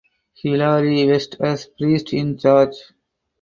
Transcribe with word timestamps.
Hillary 0.33 1.05
West 1.05 1.35
as 1.41 1.67
priest 1.67 2.11
in 2.13 2.35
charge. 2.35 2.73